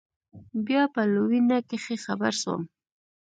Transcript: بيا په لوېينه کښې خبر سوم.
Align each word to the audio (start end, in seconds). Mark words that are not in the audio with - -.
بيا 0.65 0.83
په 0.93 1.01
لوېينه 1.13 1.57
کښې 1.69 1.95
خبر 2.05 2.33
سوم. 2.41 2.61